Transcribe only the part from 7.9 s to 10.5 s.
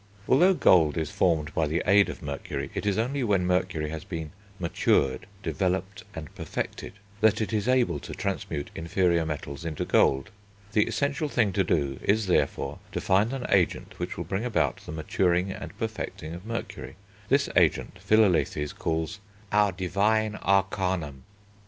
to transmute inferior metals into gold.